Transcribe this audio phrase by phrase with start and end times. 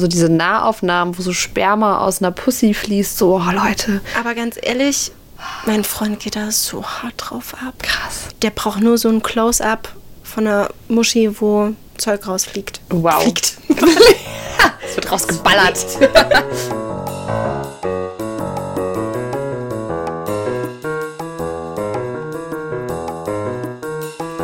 [0.00, 4.00] So diese Nahaufnahmen, wo so Sperma aus einer Pussy fließt, so, oh Leute.
[4.18, 5.12] Aber ganz ehrlich,
[5.66, 7.74] mein Freund geht da so hart drauf ab.
[7.82, 8.28] Krass.
[8.40, 12.80] Der braucht nur so ein Close-up von einer Muschi, wo Zeug rausfliegt.
[12.88, 13.22] Wow.
[13.22, 13.58] Fliegt.
[14.88, 15.86] Es wird rausgeballert.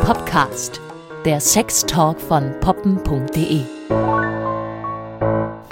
[0.05, 0.79] Podcast,
[1.25, 3.63] der Sextalk von poppen.de.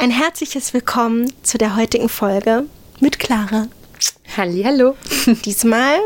[0.05, 2.66] Ein herzliches Willkommen zu der heutigen Folge
[2.99, 3.70] mit Clara.
[4.38, 4.95] Hallo.
[5.45, 5.97] Diesmal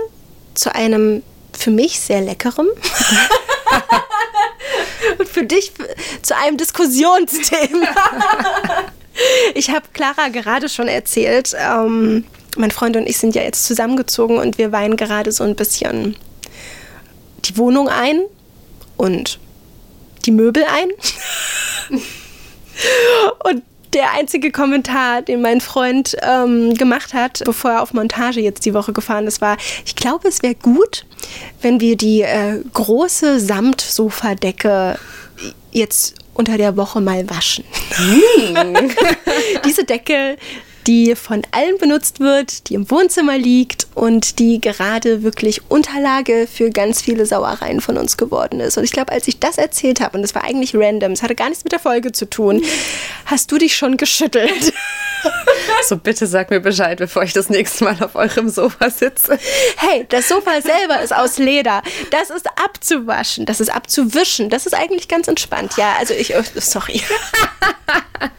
[0.53, 2.69] zu einem für mich sehr leckeren
[5.17, 5.73] und für dich
[6.21, 7.89] zu einem Diskussionsthema.
[9.53, 12.23] Ich habe Clara gerade schon erzählt, ähm,
[12.55, 16.16] mein Freund und ich sind ja jetzt zusammengezogen und wir weihen gerade so ein bisschen
[17.43, 18.21] die Wohnung ein
[18.95, 19.39] und
[20.25, 20.88] die Möbel ein.
[23.43, 23.63] und
[23.93, 28.73] der einzige Kommentar, den mein Freund ähm, gemacht hat, bevor er auf Montage jetzt die
[28.73, 31.05] Woche gefahren ist, war, ich glaube, es wäre gut,
[31.61, 35.00] wenn wir die äh, große Samtsofadecke
[35.72, 37.66] jetzt unter der Woche mal waschen.
[39.66, 40.38] Diese Decke,
[40.89, 46.71] die von allen benutzt wird, die im Wohnzimmer liegt und die gerade wirklich Unterlage für
[46.71, 48.75] ganz viele Sauereien von uns geworden ist.
[48.75, 51.35] Und ich glaube, als ich das erzählt habe, und das war eigentlich random, es hatte
[51.35, 52.63] gar nichts mit der Folge zu tun,
[53.25, 54.73] hast du dich schon geschüttelt.
[55.85, 59.37] So, bitte sag mir Bescheid, bevor ich das nächste Mal auf eurem Sofa sitze.
[59.75, 61.81] Hey, das Sofa selber ist aus Leder.
[62.09, 64.49] Das ist abzuwaschen, das ist abzuwischen.
[64.49, 65.75] Das ist eigentlich ganz entspannt.
[65.75, 67.01] Ja, also ich, oh, sorry.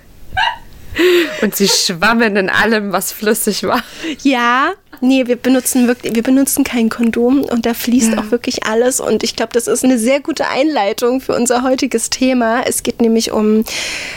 [1.42, 3.83] Und sie schwammen in allem, was flüssig war.
[4.22, 9.00] Ja, nee, wir benutzen wirklich, wir benutzen kein Kondom und da fließt auch wirklich alles.
[9.00, 12.62] Und ich glaube, das ist eine sehr gute Einleitung für unser heutiges Thema.
[12.66, 13.64] Es geht nämlich um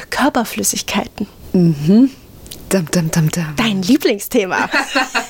[0.10, 1.28] Körperflüssigkeiten.
[1.54, 3.46] Dum, dum, dum, dum.
[3.56, 4.70] Dein Lieblingsthema.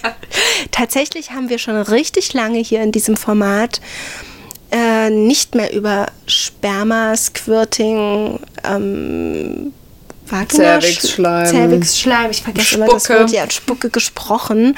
[0.71, 3.81] Tatsächlich haben wir schon richtig lange hier in diesem Format
[4.71, 9.73] äh, nicht mehr über Sperma, Squirting, ähm,
[10.27, 11.47] Vagina, Cervixschleim.
[11.47, 13.19] Cervixschleim, ich vergesse immer das Spucke.
[13.21, 14.75] Wort, ja, Spucke gesprochen.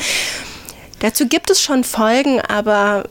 [1.00, 3.04] Dazu gibt es schon Folgen, aber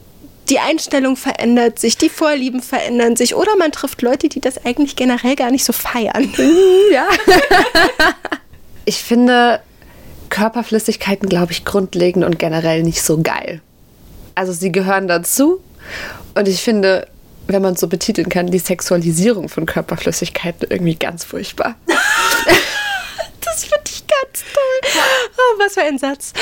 [0.49, 4.97] die Einstellung verändert sich, die Vorlieben verändern sich oder man trifft Leute, die das eigentlich
[4.97, 6.33] generell gar nicht so feiern.
[6.93, 7.09] Ja.
[8.87, 9.61] Ich finde
[10.29, 13.63] Körperflüssigkeiten, glaube ich, grundlegend und generell nicht so geil.
[14.35, 15.63] Also sie gehören dazu
[16.35, 17.09] und ich finde,
[17.47, 21.77] wenn man es so betiteln kann, die Sexualisierung von Körperflüssigkeiten irgendwie ganz furchtbar.
[23.45, 25.03] Das finde ich ganz toll.
[25.37, 26.33] Oh, was für ein Satz.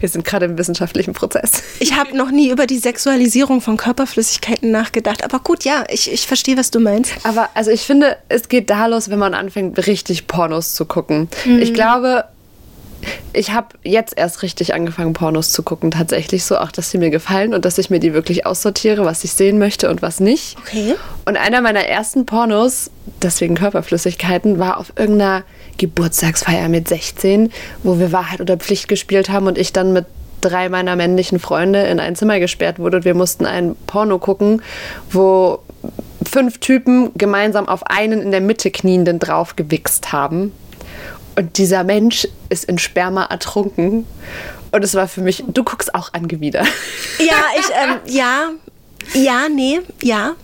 [0.00, 1.62] Wir sind gerade im wissenschaftlichen Prozess.
[1.80, 5.24] Ich habe noch nie über die Sexualisierung von Körperflüssigkeiten nachgedacht.
[5.24, 7.14] Aber gut, ja, ich, ich verstehe, was du meinst.
[7.24, 11.28] Aber also ich finde, es geht da los, wenn man anfängt, richtig Pornos zu gucken.
[11.44, 12.24] Ich glaube,
[13.32, 17.10] ich habe jetzt erst richtig angefangen, Pornos zu gucken, tatsächlich so, auch dass sie mir
[17.10, 20.56] gefallen und dass ich mir die wirklich aussortiere, was ich sehen möchte und was nicht.
[20.58, 20.94] Okay.
[21.24, 22.90] Und einer meiner ersten Pornos,
[23.22, 25.44] deswegen Körperflüssigkeiten, war auf irgendeiner
[25.78, 27.52] Geburtstagsfeier mit 16,
[27.82, 30.06] wo wir Wahrheit oder Pflicht gespielt haben und ich dann mit
[30.40, 34.62] drei meiner männlichen Freunde in ein Zimmer gesperrt wurde und wir mussten ein Porno gucken,
[35.10, 35.60] wo
[36.24, 40.52] fünf Typen gemeinsam auf einen in der Mitte knienden drauf gewichst haben.
[41.36, 44.06] Und dieser Mensch ist in Sperma ertrunken.
[44.72, 46.66] Und es war für mich, du guckst auch angewidert.
[47.18, 48.50] Ja, ich, ähm, ja,
[49.14, 50.34] ja, nee, ja,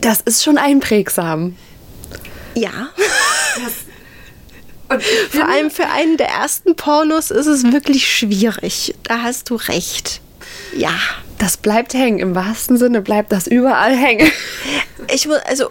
[0.00, 1.56] Das ist schon einprägsam.
[2.54, 2.88] ja.
[5.30, 8.94] Vor allem für einen der ersten Pornos ist es wirklich schwierig.
[9.04, 10.20] Da hast du recht.
[10.76, 10.92] Ja.
[11.38, 12.18] Das bleibt hängen.
[12.18, 14.30] Im wahrsten Sinne bleibt das überall hängen.
[15.14, 15.70] Ich muss, also,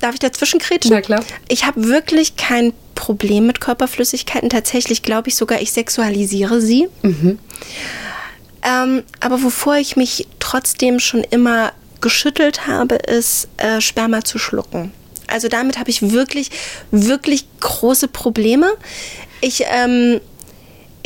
[0.00, 0.92] darf ich dazwischen kretschen?
[0.92, 1.24] Na klar.
[1.48, 4.50] Ich habe wirklich kein Problem mit Körperflüssigkeiten.
[4.50, 6.88] Tatsächlich glaube ich sogar, ich sexualisiere sie.
[8.62, 14.92] Ähm, aber wovor ich mich trotzdem schon immer geschüttelt habe, ist äh, Sperma zu schlucken.
[15.26, 16.50] Also damit habe ich wirklich,
[16.90, 18.70] wirklich große Probleme.
[19.40, 20.20] Ich, ähm,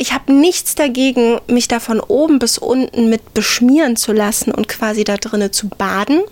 [0.03, 4.67] ich habe nichts dagegen, mich da von oben bis unten mit beschmieren zu lassen und
[4.67, 6.23] quasi da drinnen zu baden.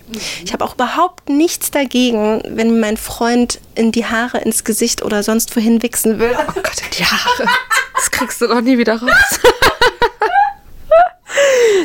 [0.44, 5.22] Ich habe auch überhaupt nichts dagegen, wenn mein Freund in die Haare, ins Gesicht oder
[5.22, 6.36] sonst wohin wichsen will.
[6.38, 7.48] Oh Gott, die Haare.
[7.94, 9.40] Das kriegst du doch nie wieder raus.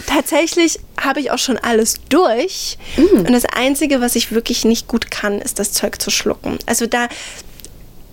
[0.07, 2.77] Tatsächlich habe ich auch schon alles durch.
[2.97, 6.57] Und das Einzige, was ich wirklich nicht gut kann, ist das Zeug zu schlucken.
[6.65, 7.07] Also da.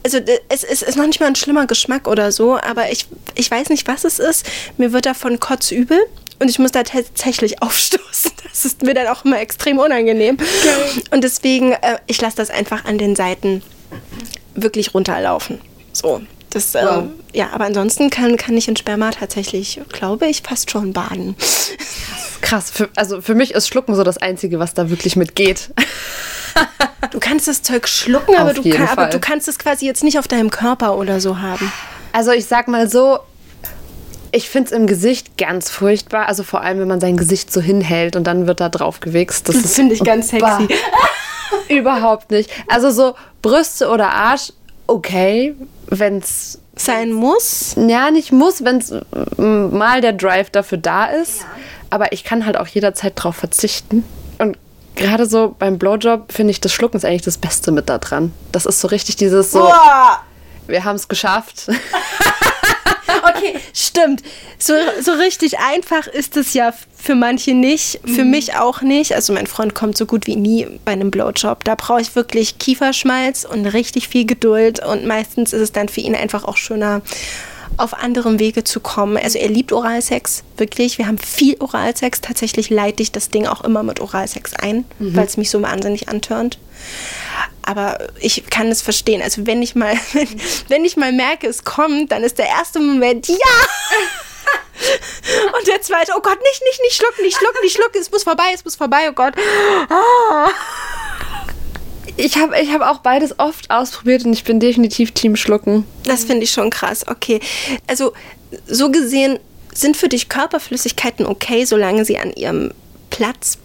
[0.04, 0.18] Also
[0.50, 3.70] es, es ist noch nicht mal ein schlimmer Geschmack oder so, aber ich, ich weiß
[3.70, 4.46] nicht, was es ist.
[4.76, 5.98] Mir wird davon kotzübel
[6.38, 8.30] und ich muss da tatsächlich aufstoßen.
[8.44, 10.36] Das ist mir dann auch immer extrem unangenehm.
[11.10, 13.62] Und deswegen, äh, ich lasse das einfach an den Seiten
[14.54, 15.60] wirklich runterlaufen.
[15.92, 16.20] So.
[16.50, 17.04] Das, ähm, Wow.
[17.32, 21.34] ja, aber ansonsten kann, kann ich in Sperma tatsächlich, glaube ich, fast schon baden.
[22.42, 22.70] Krass.
[22.70, 25.70] Für, also für mich ist Schlucken so das Einzige, was da wirklich mitgeht.
[27.10, 30.18] Du kannst das Zeug schlucken, aber du, kann, aber du kannst es quasi jetzt nicht
[30.18, 31.70] auf deinem Körper oder so haben.
[32.12, 33.18] Also ich sag mal so,
[34.32, 36.26] ich finde es im Gesicht ganz furchtbar.
[36.26, 39.48] Also vor allem, wenn man sein Gesicht so hinhält und dann wird da drauf gewichst.
[39.48, 40.58] Das, ist finde ich ganz Bah.
[40.58, 40.74] sexy.
[41.68, 42.50] Überhaupt nicht.
[42.68, 44.52] Also so Brüste oder Arsch,
[44.86, 45.54] okay,
[45.86, 47.76] wenn's Sein muss.
[47.76, 48.92] ja nicht muss, wenn's
[49.36, 51.46] mm, mal der Drive dafür da ist.
[51.90, 54.04] Aber ich kann halt auch jederzeit drauf verzichten.
[54.94, 58.32] Gerade so beim Blowjob finde ich, das Schlucken ist eigentlich das Beste mit da dran.
[58.52, 60.22] Das ist so richtig dieses so, Boah.
[60.66, 61.68] wir haben es geschafft.
[63.22, 64.22] Okay, stimmt.
[64.58, 69.14] So, so richtig einfach ist es ja für manche nicht, für mich auch nicht.
[69.14, 71.64] Also mein Freund kommt so gut wie nie bei einem Blowjob.
[71.64, 76.00] Da brauche ich wirklich Kieferschmalz und richtig viel Geduld und meistens ist es dann für
[76.00, 77.02] ihn einfach auch schöner
[77.76, 79.16] auf anderem Wege zu kommen.
[79.16, 80.98] Also er liebt Oralsex, wirklich.
[80.98, 82.20] Wir haben viel Oralsex.
[82.20, 86.08] Tatsächlich leite ich das Ding auch immer mit Oralsex ein, weil es mich so wahnsinnig
[86.08, 86.58] antörnt.
[87.62, 89.22] Aber ich kann es verstehen.
[89.22, 90.28] Also wenn ich mal, wenn,
[90.68, 93.36] wenn ich mal merke, es kommt, dann ist der erste Moment, ja!
[95.56, 98.24] Und der zweite, oh Gott, nicht, nicht, nicht schlucken, nicht schlucken, nicht schlucken, es muss
[98.24, 99.34] vorbei, es muss vorbei, oh Gott.
[99.88, 100.48] Ah.
[102.16, 105.84] Ich habe ich hab auch beides oft ausprobiert und ich bin definitiv Team Schlucken.
[106.04, 107.40] Das finde ich schon krass, okay.
[107.86, 108.12] Also
[108.66, 109.38] so gesehen
[109.72, 112.72] sind für dich Körperflüssigkeiten okay, solange sie an ihrem
[113.10, 113.58] Platz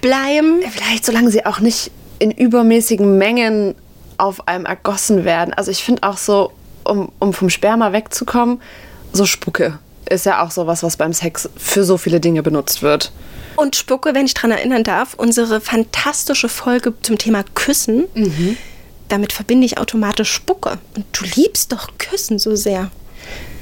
[0.00, 0.62] bleiben.
[0.70, 1.90] Vielleicht solange sie auch nicht
[2.20, 3.74] in übermäßigen Mengen
[4.16, 5.52] auf einem ergossen werden.
[5.52, 6.52] Also ich finde auch so,
[6.84, 8.60] um, um vom Sperma wegzukommen,
[9.12, 9.78] so Spucke
[10.08, 13.12] ist ja auch sowas, was beim Sex für so viele Dinge benutzt wird.
[13.56, 18.04] Und Spucke, wenn ich daran erinnern darf, unsere fantastische Folge zum Thema Küssen,
[19.08, 20.78] damit verbinde ich automatisch Spucke.
[20.96, 22.90] Und du liebst doch Küssen so sehr.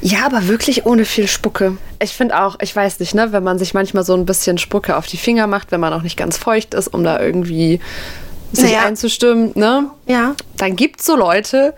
[0.01, 1.77] Ja, aber wirklich ohne viel Spucke.
[2.03, 4.97] Ich finde auch, ich weiß nicht, ne, wenn man sich manchmal so ein bisschen Spucke
[4.97, 7.81] auf die Finger macht, wenn man auch nicht ganz feucht ist, um da irgendwie
[8.53, 8.87] sich Naja.
[8.87, 9.91] einzustimmen, ne?
[10.07, 10.35] Ja.
[10.57, 11.75] Dann gibt's so Leute,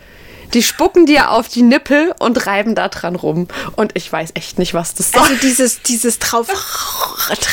[0.55, 3.49] die spucken dir auf die Nippel und reiben da dran rum.
[3.77, 5.23] Und ich weiß echt nicht, was das soll.
[5.23, 6.49] Also dieses, dieses drauf,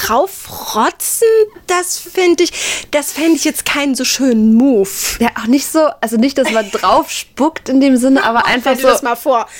[0.06, 1.28] draufrotzen,
[1.68, 4.90] das finde ich, das fände ich jetzt keinen so schönen Move.
[5.20, 8.72] Ja, auch nicht so, also nicht, dass man drauf spuckt in dem Sinne, aber einfach
[8.72, 8.88] Stell so.
[8.88, 9.48] dir das mal vor.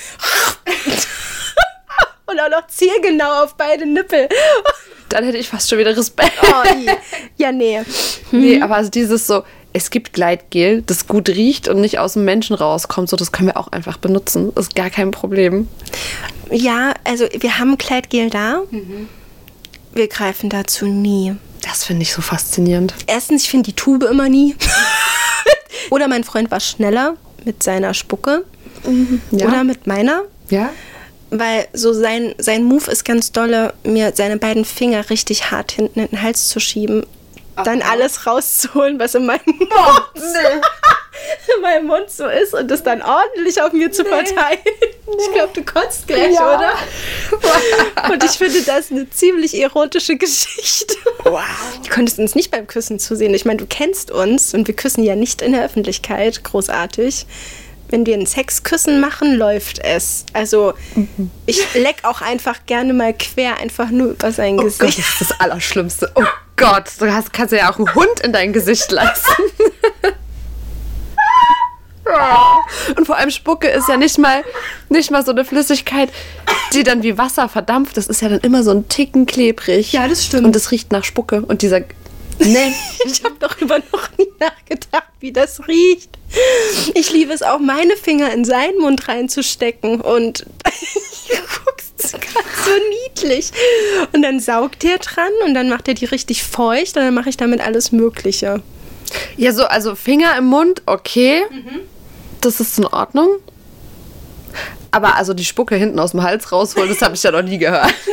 [2.26, 4.28] Und auch noch zielgenau auf beide Nippel.
[5.08, 6.32] Dann hätte ich fast schon wieder Respekt.
[6.42, 6.62] Oh,
[7.36, 7.82] ja, nee.
[8.30, 9.42] Nee, aber also dieses so,
[9.72, 13.48] es gibt Gleitgel, das gut riecht und nicht aus dem Menschen rauskommt, so das können
[13.48, 14.52] wir auch einfach benutzen.
[14.56, 15.68] Ist gar kein Problem.
[16.50, 18.62] Ja, also wir haben Kleidgel da.
[19.92, 21.34] Wir greifen dazu nie.
[21.62, 22.94] Das finde ich so faszinierend.
[23.06, 24.56] Erstens, ich finde die Tube immer nie.
[25.90, 28.44] Oder mein Freund war schneller mit seiner Spucke.
[29.30, 29.46] Ja.
[29.46, 30.22] Oder mit meiner.
[30.48, 30.70] Ja?
[31.30, 36.00] Weil so sein, sein Move ist ganz dolle, mir seine beiden Finger richtig hart hinten
[36.00, 37.04] in den Hals zu schieben.
[37.64, 39.70] Dann alles rauszuholen, was in meinem Mund,
[41.56, 44.58] in meinem Mund so ist und das dann ordentlich auf mir zu verteilen.
[45.18, 46.56] Ich glaube, du kotzt gleich, Ja.
[46.56, 48.12] oder?
[48.12, 50.94] Und ich finde das eine ziemlich erotische Geschichte.
[51.24, 51.42] Wow.
[51.84, 53.34] Du konntest uns nicht beim Küssen zusehen.
[53.34, 56.42] Ich meine, du kennst uns und wir küssen ja nicht in der Öffentlichkeit.
[56.44, 57.26] Großartig.
[57.88, 60.24] Wenn wir ein Sexküssen machen, läuft es.
[60.32, 60.74] Also,
[61.46, 64.98] ich leck auch einfach gerne mal quer, einfach nur über sein Oh Gott, Gesicht.
[65.00, 66.12] das ist das Allerschlimmste.
[66.14, 66.22] Oh
[66.60, 69.32] Gott, du hast, kannst ja auch einen Hund in dein Gesicht lassen.
[72.96, 74.44] Und vor allem Spucke ist ja nicht mal,
[74.88, 76.10] nicht mal so eine Flüssigkeit,
[76.74, 77.96] die dann wie Wasser verdampft.
[77.96, 79.92] Das ist ja dann immer so ein Ticken klebrig.
[79.92, 80.44] Ja, das stimmt.
[80.44, 81.42] Und es riecht nach Spucke.
[81.42, 81.80] Und dieser.
[82.38, 82.74] Nee.
[83.06, 86.18] Ich habe darüber noch nie nachgedacht, wie das riecht.
[86.94, 90.40] Ich liebe es auch, meine Finger in seinen Mund reinzustecken und
[91.28, 92.70] du guckst gerade so
[93.06, 93.50] niedlich.
[94.12, 97.28] Und dann saugt er dran und dann macht er die richtig feucht und dann mache
[97.28, 98.62] ich damit alles Mögliche.
[99.36, 101.42] Ja, so, also Finger im Mund, okay.
[102.40, 103.28] Das ist in Ordnung.
[104.92, 107.58] Aber also die Spucke hinten aus dem Hals rausholen, das habe ich ja noch nie
[107.58, 107.94] gehört.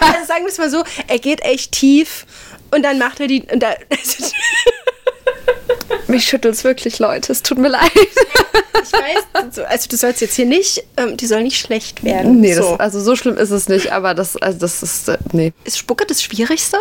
[0.00, 2.26] Also sagen wir es mal so, er geht echt tief
[2.70, 3.42] und dann macht er die.
[3.50, 3.70] Und da,
[6.06, 7.32] Mich schüttelt's wirklich, Leute.
[7.32, 7.90] Es tut mir leid.
[7.94, 12.40] ich weiß, so- also du sollst jetzt hier nicht, ähm, die soll nicht schlecht werden.
[12.40, 12.62] Nee, so.
[12.72, 15.52] das, also so schlimm ist es nicht, aber das, also das ist, äh, nee.
[15.64, 16.78] Ist Spucke das Schwierigste?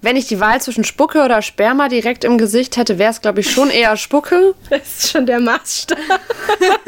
[0.00, 3.40] Wenn ich die Wahl zwischen Spucke oder Sperma direkt im Gesicht hätte, wäre es, glaube
[3.40, 4.54] ich, schon eher Spucke.
[4.70, 5.98] Das ist schon der Maßstab.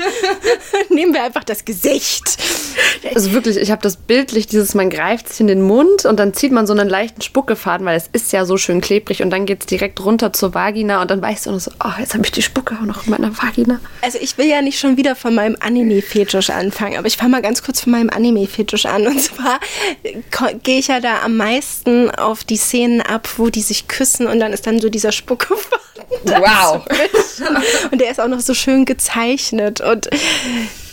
[0.91, 2.37] Nehmen wir einfach das Gesicht.
[3.15, 6.35] Also wirklich, ich habe das bildlich, dieses, man greift sich in den Mund und dann
[6.35, 9.47] zieht man so einen leichten Spuckefaden, weil es ist ja so schön klebrig und dann
[9.47, 12.25] geht es direkt runter zur Vagina und dann weißt du noch so, oh, jetzt habe
[12.25, 13.81] ich die Spucke auch noch in meiner Vagina.
[14.03, 17.43] Also ich will ja nicht schon wieder von meinem Anime-Fetisch anfangen, aber ich fange mal
[17.43, 19.07] ganz kurz von meinem Anime-Fetisch an.
[19.07, 19.59] Und zwar
[20.63, 24.41] gehe ich ja da am meisten auf die Szenen ab, wo die sich küssen und
[24.41, 25.81] dann ist dann so dieser Spuckefaden.
[26.25, 26.85] Wow.
[27.93, 30.11] Und der ist auch noch so schön gezeichnet und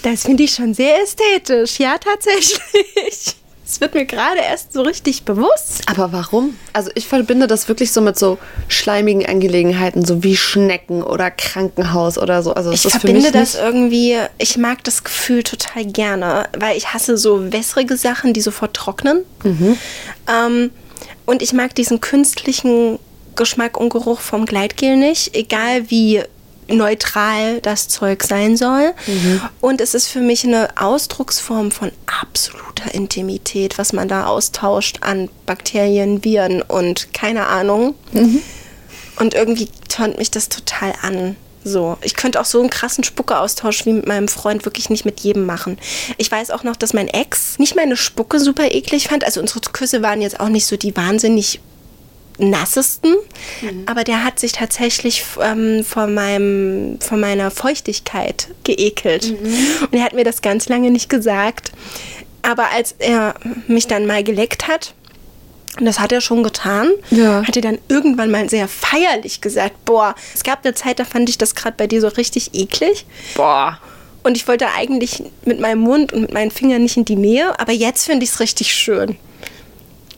[0.04, 1.80] das finde ich schon sehr ästhetisch.
[1.80, 3.36] Ja, tatsächlich.
[3.70, 5.82] Es wird mir gerade erst so richtig bewusst.
[5.88, 6.58] Aber warum?
[6.72, 8.38] Also ich verbinde das wirklich so mit so
[8.70, 12.54] schleimigen Angelegenheiten, so wie Schnecken oder Krankenhaus oder so.
[12.54, 17.52] Also ich verbinde das irgendwie, ich mag das Gefühl total gerne, weil ich hasse so
[17.52, 19.26] wässrige Sachen, die sofort trocknen.
[19.44, 19.78] Mhm.
[20.30, 20.72] Ähm,
[21.28, 22.98] und ich mag diesen künstlichen
[23.36, 26.24] Geschmack und Geruch vom Gleitgel nicht, egal wie
[26.68, 28.94] neutral das Zeug sein soll.
[29.06, 29.42] Mhm.
[29.62, 31.92] Und es ist für mich eine Ausdrucksform von
[32.22, 37.94] absoluter Intimität, was man da austauscht an Bakterien, Viren und keine Ahnung.
[38.14, 38.42] Mhm.
[39.20, 41.36] Und irgendwie tönt mich das total an.
[41.68, 45.20] So, ich könnte auch so einen krassen Spucke-Austausch wie mit meinem Freund wirklich nicht mit
[45.20, 45.78] jedem machen.
[46.18, 49.24] Ich weiß auch noch, dass mein Ex nicht meine Spucke super eklig fand.
[49.24, 51.60] Also unsere Küsse waren jetzt auch nicht so die wahnsinnig
[52.40, 53.16] nassesten,
[53.88, 59.34] aber der hat sich tatsächlich ähm, von, meinem, von meiner Feuchtigkeit geekelt.
[59.82, 61.72] Und er hat mir das ganz lange nicht gesagt.
[62.44, 63.34] Aber als er
[63.68, 64.94] mich dann mal geleckt hat,
[65.80, 66.92] und das hat er schon getan.
[67.12, 67.46] Ja.
[67.46, 71.30] Hat er dann irgendwann mal sehr feierlich gesagt, boah, es gab eine Zeit, da fand
[71.30, 73.06] ich das gerade bei dir so richtig eklig.
[73.36, 73.80] Boah.
[74.24, 77.58] Und ich wollte eigentlich mit meinem Mund und mit meinen Fingern nicht in die Nähe,
[77.60, 79.18] aber jetzt finde ich es richtig schön.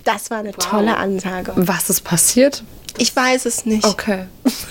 [0.04, 1.54] Das war eine tolle Ansage.
[1.56, 2.64] Was ist passiert?
[2.98, 3.86] Ich weiß es nicht.
[3.86, 4.26] Okay.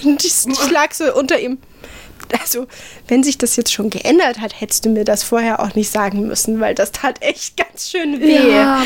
[0.05, 1.59] Und ich, ich lag so unter ihm.
[2.41, 2.67] Also,
[3.09, 6.27] wenn sich das jetzt schon geändert hat, hättest du mir das vorher auch nicht sagen
[6.27, 8.53] müssen, weil das tat echt ganz schön weh.
[8.53, 8.83] Ja.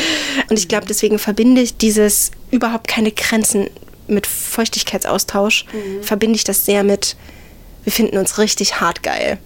[0.49, 3.69] Und ich glaube, deswegen verbinde ich dieses überhaupt keine Grenzen
[4.07, 5.65] mit Feuchtigkeitsaustausch,
[6.01, 7.15] verbinde ich das sehr mit,
[7.85, 9.37] wir finden uns richtig hart geil.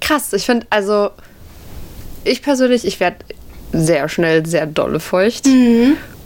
[0.00, 1.10] Krass, ich finde, also
[2.24, 3.18] ich persönlich, ich werde
[3.72, 5.46] sehr schnell sehr dolle feucht.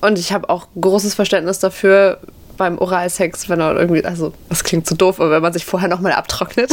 [0.00, 2.20] Und ich habe auch großes Verständnis dafür
[2.56, 5.88] beim Oralsex, wenn er irgendwie, also das klingt so doof, aber wenn man sich vorher
[5.88, 6.70] nochmal abtrocknet.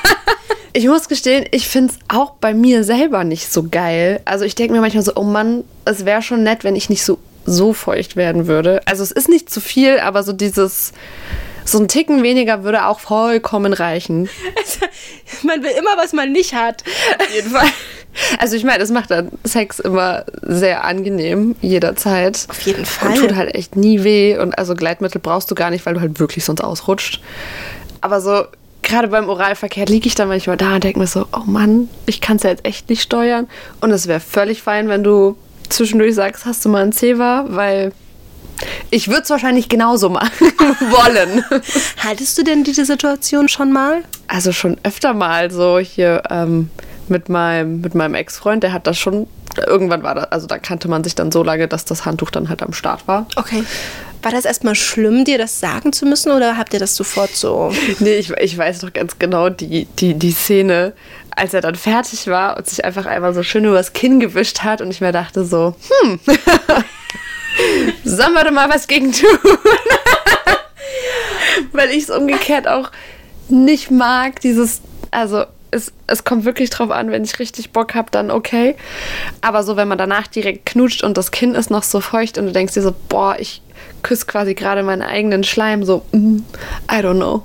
[0.72, 4.20] ich muss gestehen, ich finde es auch bei mir selber nicht so geil.
[4.24, 7.04] Also ich denke mir manchmal so, oh Mann, es wäre schon nett, wenn ich nicht
[7.04, 8.80] so, so feucht werden würde.
[8.86, 10.92] Also es ist nicht zu viel, aber so dieses,
[11.64, 14.28] so ein Ticken weniger würde auch vollkommen reichen.
[15.42, 16.84] Man will immer, was man nicht hat.
[17.18, 17.66] Auf jeden Fall.
[18.38, 22.46] Also ich meine, es macht dann Sex immer sehr angenehm, jederzeit.
[22.48, 23.12] Auf jeden Fall.
[23.12, 24.38] Und tut halt echt nie weh.
[24.38, 27.20] Und also Gleitmittel brauchst du gar nicht, weil du halt wirklich sonst ausrutscht.
[28.00, 28.44] Aber so,
[28.82, 32.20] gerade beim Oralverkehr liege ich dann manchmal da und denke mir so, oh Mann, ich
[32.20, 33.48] kann es ja jetzt echt nicht steuern.
[33.80, 35.36] Und es wäre völlig fein, wenn du
[35.68, 37.92] zwischendurch sagst, hast du mal ein Zewa, weil
[38.90, 40.52] ich würde es wahrscheinlich genauso machen
[40.90, 41.44] wollen.
[41.98, 44.02] Hattest du denn diese Situation schon mal?
[44.28, 46.70] Also schon öfter mal so hier ähm,
[47.08, 49.26] mit meinem, mit meinem Ex-Freund, der hat das schon,
[49.66, 52.48] irgendwann war das, also da kannte man sich dann so lange, dass das Handtuch dann
[52.48, 53.26] halt am Start war.
[53.36, 53.64] Okay.
[54.22, 57.72] War das erstmal schlimm, dir das sagen zu müssen oder habt ihr das sofort so?
[57.98, 60.94] Nee, ich, ich weiß noch ganz genau die, die, die Szene,
[61.36, 64.80] als er dann fertig war und sich einfach einmal so schön übers Kinn gewischt hat
[64.80, 66.20] und ich mir dachte so, hm,
[68.04, 69.38] sollen wir da mal was gegen tun?
[71.72, 72.90] Weil ich es umgekehrt auch
[73.48, 75.44] nicht mag, dieses, also
[75.74, 78.76] es, es kommt wirklich drauf an, wenn ich richtig Bock habe, dann okay.
[79.40, 82.46] Aber so, wenn man danach direkt knutscht und das Kinn ist noch so feucht und
[82.46, 83.60] du denkst dir so, boah, ich
[84.02, 86.38] küsse quasi gerade meinen eigenen Schleim, so, mm,
[86.90, 87.44] I don't know.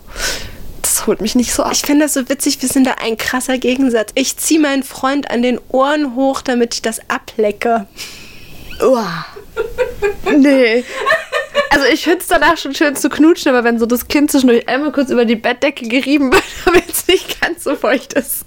[0.82, 1.72] Das holt mich nicht so ab.
[1.74, 4.12] Ich finde das so witzig, wir sind da ein krasser Gegensatz.
[4.16, 7.88] Ich ziehe meinen Freund an den Ohren hoch, damit ich das ablecke.
[8.82, 9.26] Uah.
[10.38, 10.84] Nee.
[11.70, 14.68] Also ich finde es danach schon schön zu knutschen, aber wenn so das Kind zwischendurch
[14.68, 18.46] einmal kurz über die Bettdecke gerieben wird, damit es nicht ganz so feucht ist,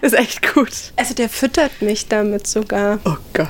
[0.00, 0.70] ist echt gut.
[0.96, 3.00] Also der füttert mich damit sogar.
[3.04, 3.48] Oh Gott.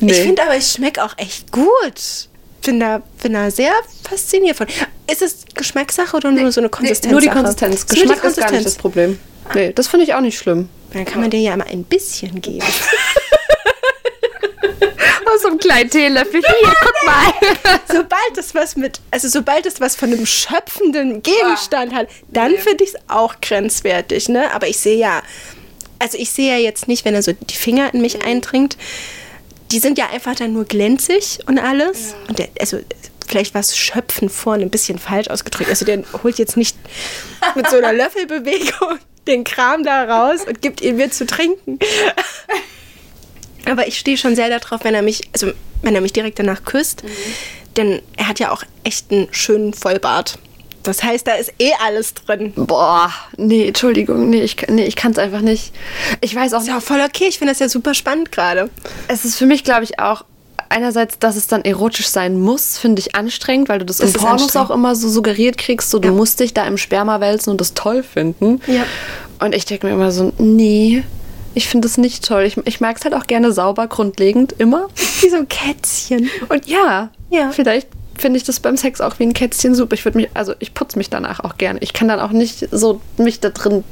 [0.00, 0.12] Nee.
[0.12, 2.28] Ich finde aber, ich schmecke auch echt gut.
[2.64, 3.72] Bin da, bin da sehr
[4.08, 4.66] fasziniert von.
[5.10, 7.10] Ist es Geschmackssache oder nur so eine Konsistenz?
[7.10, 7.86] nur die Konsistenz.
[7.86, 9.18] Nur die Geschmack ist gar nicht das Problem.
[9.54, 10.68] Nee, das finde ich auch nicht schlimm.
[10.92, 12.66] Dann kann man dir ja mal ein bisschen geben.
[15.26, 16.40] Aus so einem kleinen Teelöffel.
[16.40, 17.32] Hier, guck mal.
[17.86, 22.84] sobald es was mit, also sobald es was von einem schöpfenden Gegenstand hat, dann finde
[22.84, 24.52] ich es auch grenzwertig, ne?
[24.52, 25.22] Aber ich sehe ja,
[25.98, 28.76] also ich sehe ja jetzt nicht, wenn er so die Finger in mich eindringt,
[29.70, 32.14] die sind ja einfach dann nur glänzig und alles.
[32.28, 32.78] Und der, also
[33.28, 35.70] vielleicht war es Schöpfen vorne ein bisschen falsch ausgedrückt.
[35.70, 36.76] Also der holt jetzt nicht
[37.54, 41.78] mit so einer Löffelbewegung den Kram da raus und gibt ihn mir zu trinken.
[43.68, 45.52] Aber ich stehe schon sehr darauf, wenn er mich, also
[45.82, 47.02] wenn er mich direkt danach küsst,
[47.76, 50.38] denn er hat ja auch echt einen schönen Vollbart.
[50.82, 52.52] Das heißt, da ist eh alles drin.
[52.56, 55.72] Boah, nee, Entschuldigung, nee, ich, nee, ich kann es einfach nicht.
[56.22, 57.26] Ich weiß auch Ist ja auch voll okay.
[57.28, 58.70] Ich finde das ja super spannend gerade.
[59.08, 60.24] Es ist für mich, glaube ich, auch
[60.70, 64.20] einerseits, dass es dann erotisch sein muss, finde ich anstrengend, weil du das, Das in
[64.20, 66.14] Pornos auch immer so suggeriert kriegst, so du Ja.
[66.14, 68.60] musst dich da im Sperma wälzen und das toll finden.
[68.66, 68.84] Ja.
[69.40, 71.02] Und ich denke mir immer so, nee,
[71.54, 72.42] ich finde das nicht toll.
[72.44, 74.88] Ich, ich mag es halt auch gerne sauber, grundlegend, immer.
[75.20, 76.28] Wie so ein Kätzchen.
[76.48, 77.50] Und ja, Ja.
[77.52, 77.88] vielleicht
[78.18, 79.94] finde ich das beim Sex auch wie ein Kätzchen super.
[79.94, 81.80] Ich würde mich, also ich putze mich danach auch gerne.
[81.82, 83.82] Ich kann dann auch nicht so mich da drin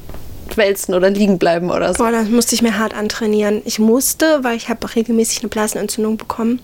[0.54, 2.02] wälzen oder liegen bleiben oder so.
[2.04, 3.62] Boah, das musste ich mir hart antrainieren.
[3.64, 6.60] Ich musste, weil ich habe regelmäßig eine Blasenentzündung bekommen.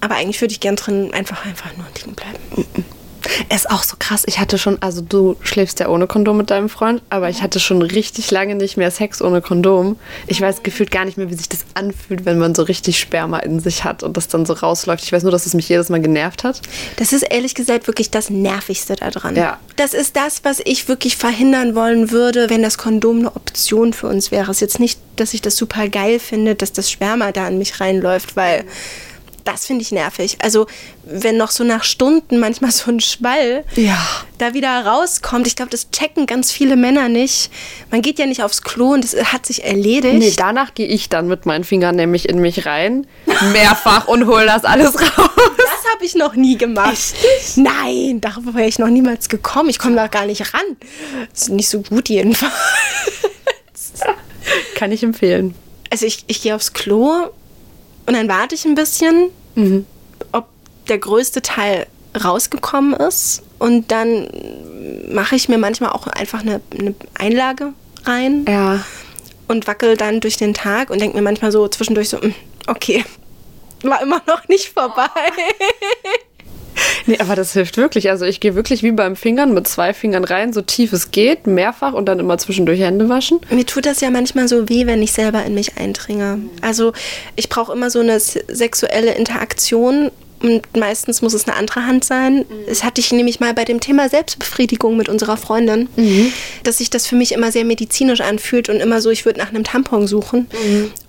[0.00, 2.38] Aber eigentlich würde ich gern drin einfach, einfach nur liegen bleiben.
[2.74, 2.91] Es
[3.54, 4.22] ist auch so krass.
[4.26, 7.60] Ich hatte schon, also du schläfst ja ohne Kondom mit deinem Freund, aber ich hatte
[7.60, 9.98] schon richtig lange nicht mehr Sex ohne Kondom.
[10.26, 13.38] Ich weiß gefühlt gar nicht mehr, wie sich das anfühlt, wenn man so richtig Sperma
[13.38, 15.04] in sich hat und das dann so rausläuft.
[15.04, 16.60] Ich weiß nur, dass es mich jedes Mal genervt hat.
[16.96, 19.36] Das ist ehrlich gesagt wirklich das Nervigste daran.
[19.36, 19.58] Ja.
[19.76, 24.08] Das ist das, was ich wirklich verhindern wollen würde, wenn das Kondom eine Option für
[24.08, 24.50] uns wäre.
[24.50, 27.58] Es ist jetzt nicht, dass ich das super geil finde, dass das Sperma da in
[27.58, 28.64] mich reinläuft, weil
[29.44, 30.36] das finde ich nervig.
[30.40, 30.66] Also,
[31.04, 33.98] wenn noch so nach Stunden manchmal so ein Schwall Ja.
[34.38, 37.50] da wieder rauskommt, ich glaube, das checken ganz viele Männer nicht.
[37.90, 40.18] Man geht ja nicht aufs Klo und es hat sich erledigt.
[40.18, 43.06] Nee, danach gehe ich dann mit meinen Fingern nämlich in mich rein,
[43.52, 45.30] mehrfach und hol das alles raus.
[45.36, 46.96] Das habe ich noch nie gemacht.
[47.56, 49.68] Nein, darauf wäre ich noch niemals gekommen.
[49.70, 50.76] Ich komme da gar nicht ran.
[51.32, 52.52] Ist nicht so gut jedenfalls.
[54.76, 55.54] Kann ich empfehlen.
[55.90, 57.28] Also ich, ich gehe aufs Klo
[58.06, 59.30] und dann warte ich ein bisschen,
[60.32, 60.46] ob
[60.88, 61.86] der größte Teil
[62.22, 63.42] rausgekommen ist.
[63.58, 64.28] Und dann
[65.12, 67.72] mache ich mir manchmal auch einfach eine, eine Einlage
[68.04, 68.84] rein Ja.
[69.48, 72.34] und wackel dann durch den Tag und denke mir manchmal so zwischendurch so, "Mm,
[72.66, 73.04] okay,
[73.82, 75.08] war immer noch nicht vorbei.
[77.06, 78.10] Nee, aber das hilft wirklich.
[78.10, 81.46] Also ich gehe wirklich wie beim Fingern mit zwei Fingern rein, so tief es geht,
[81.46, 83.40] mehrfach und dann immer zwischendurch Hände waschen.
[83.50, 86.38] Mir tut das ja manchmal so weh, wenn ich selber in mich eindringe.
[86.60, 86.92] Also
[87.36, 90.10] ich brauche immer so eine se- sexuelle Interaktion
[90.42, 92.44] und meistens muss es eine andere Hand sein.
[92.68, 95.88] Das hatte ich nämlich mal bei dem Thema Selbstbefriedigung mit unserer Freundin,
[96.64, 99.50] dass sich das für mich immer sehr medizinisch anfühlt und immer so, ich würde nach
[99.50, 100.48] einem Tampon suchen.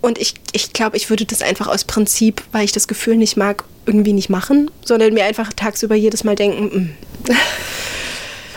[0.01, 3.35] Und ich, ich glaube, ich würde das einfach aus Prinzip, weil ich das Gefühl nicht
[3.37, 6.95] mag, irgendwie nicht machen, sondern mir einfach tagsüber jedes Mal denken,
[7.27, 7.31] mm.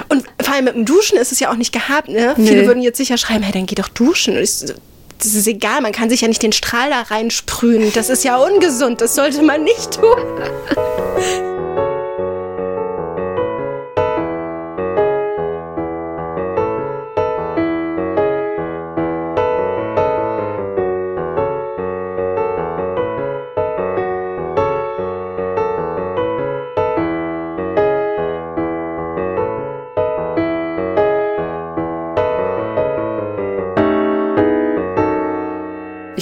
[0.09, 2.35] Und vor allem mit dem Duschen ist es ja auch nicht gehabt, ne?
[2.37, 2.67] Viele Nee.
[2.67, 4.37] würden jetzt sicher schreiben, hey, dann geh doch duschen.
[4.37, 4.75] Und ich
[5.19, 7.93] Das ist egal, man kann sich ja nicht den Strahl da reinsprühen.
[7.95, 10.17] Das ist ja ungesund, das sollte man nicht tun.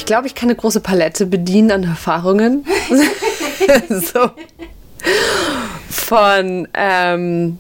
[0.05, 2.67] Ich glaube, ich kann eine große Palette bedienen an Erfahrungen.
[3.89, 4.31] so.
[5.89, 7.59] Von ähm,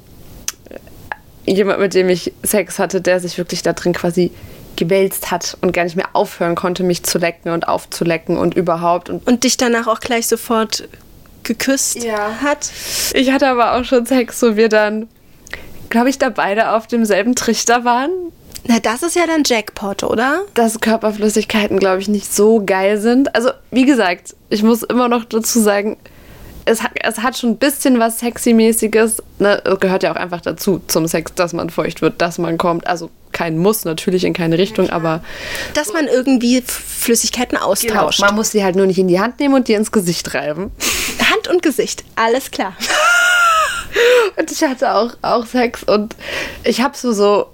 [1.46, 4.30] jemand, mit dem ich Sex hatte, der sich wirklich da drin quasi
[4.76, 9.08] gewälzt hat und gar nicht mehr aufhören konnte, mich zu lecken und aufzulecken und überhaupt.
[9.08, 10.86] Und Und dich danach auch gleich sofort
[11.44, 12.40] geküsst Ja.
[12.42, 12.70] hat.
[13.14, 15.08] ich hatte aber auch schon Sex, wo wir dann,
[15.88, 18.10] glaube ich, da beide auf demselben Trichter waren.
[18.66, 20.42] Na, das ist ja dann Jackpot, oder?
[20.54, 23.34] dass Körperflüssigkeiten, glaube ich, nicht so geil sind.
[23.34, 25.98] Also, wie gesagt, ich muss immer noch dazu sagen,
[26.66, 29.22] es hat, es hat schon ein bisschen was Sexy-mäßiges.
[29.38, 29.60] Ne?
[29.64, 32.86] Es gehört ja auch einfach dazu zum Sex, dass man feucht wird, dass man kommt.
[32.86, 35.22] Also kein Muss, natürlich in keine Richtung, aber
[35.74, 38.20] Dass man irgendwie Flüssigkeiten austauscht.
[38.20, 40.70] man muss sie halt nur nicht in die Hand nehmen und die ins Gesicht reiben.
[41.30, 42.74] Hand und Gesicht, alles klar.
[44.36, 46.16] Und ich hatte auch, auch Sex und
[46.64, 47.46] ich habe so so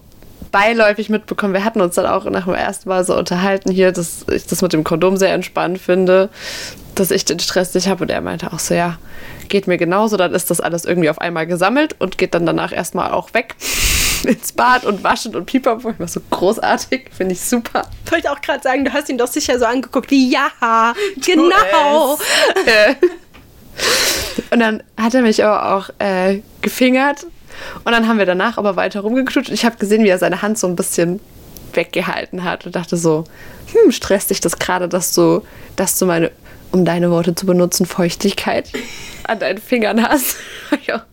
[0.51, 1.55] beiläufig mitbekommen.
[1.55, 4.63] Wir hatten uns dann auch nach dem ersten Mal so unterhalten hier, dass ich das
[4.63, 6.29] mit dem Kondom sehr entspannt finde,
[6.95, 8.05] dass ich den Stress nicht habe.
[8.05, 8.99] Und er meinte auch so, ja,
[9.49, 10.17] geht mir genauso.
[10.17, 13.55] Dann ist das alles irgendwie auf einmal gesammelt und geht dann danach erstmal auch weg
[14.25, 15.91] ins Bad und waschen und pipapo.
[15.91, 17.87] Ich war so großartig, finde ich super.
[18.05, 20.49] Ich wollte auch gerade sagen, du hast ihn doch sicher so angeguckt wie, ja,
[21.25, 22.19] genau.
[22.67, 22.95] Äh.
[24.51, 27.27] Und dann hat er mich aber auch äh, gefingert.
[27.85, 29.49] Und dann haben wir danach aber weiter rumgeknutscht.
[29.49, 31.21] Und ich habe gesehen, wie er seine Hand so ein bisschen
[31.73, 33.25] weggehalten hat und dachte so,
[33.73, 35.43] hm, stresst dich das gerade, dass du,
[35.77, 36.31] dass du meine
[36.73, 38.71] um deine Worte zu benutzen, Feuchtigkeit
[39.25, 40.37] an deinen Fingern hast.
[40.87, 41.05] ja.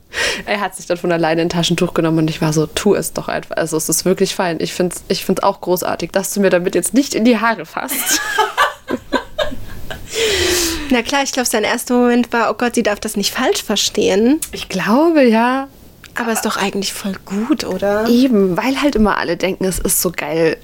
[0.46, 3.14] Er hat sich dann von alleine ein Taschentuch genommen und ich war so, tu es
[3.14, 3.58] doch einfach.
[3.58, 4.58] Also es ist wirklich fein.
[4.60, 7.40] Ich finde es ich find's auch großartig, dass du mir damit jetzt nicht in die
[7.40, 8.22] Haare fasst.
[10.90, 13.62] Na klar, ich glaube, sein erster Moment war, oh Gott, sie darf das nicht falsch
[13.64, 14.40] verstehen.
[14.54, 15.68] Ich glaube, ja.
[16.20, 18.08] Aber ist doch eigentlich voll gut, oder?
[18.08, 20.58] Eben, weil halt immer alle denken, es ist so geil.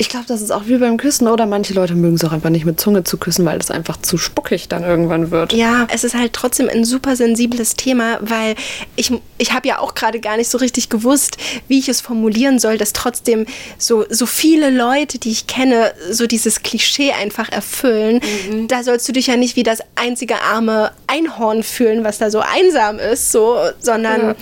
[0.00, 1.44] Ich glaube, das ist auch wie beim Küssen, oder?
[1.44, 4.16] Manche Leute mögen es auch einfach nicht mit Zunge zu küssen, weil das einfach zu
[4.16, 5.52] spuckig dann irgendwann wird.
[5.52, 8.54] Ja, es ist halt trotzdem ein super sensibles Thema, weil
[8.94, 12.60] ich, ich habe ja auch gerade gar nicht so richtig gewusst, wie ich es formulieren
[12.60, 18.20] soll, dass trotzdem so, so viele Leute, die ich kenne, so dieses Klischee einfach erfüllen.
[18.50, 18.68] Mhm.
[18.68, 22.38] Da sollst du dich ja nicht wie das einzige arme Einhorn fühlen, was da so
[22.40, 24.20] einsam ist, so, sondern.
[24.20, 24.34] Ja.